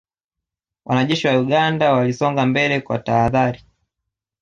[0.87, 3.65] Wanajeshi wa Uganda walisonga mbele kwa tahadhari